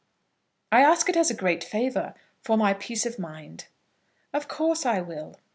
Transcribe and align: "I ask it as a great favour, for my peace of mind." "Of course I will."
"I 0.71 0.81
ask 0.81 1.09
it 1.09 1.15
as 1.15 1.29
a 1.29 1.35
great 1.35 1.63
favour, 1.63 2.15
for 2.41 2.57
my 2.57 2.73
peace 2.73 3.05
of 3.05 3.19
mind." 3.19 3.67
"Of 4.33 4.47
course 4.47 4.83
I 4.83 4.99
will." 4.99 5.35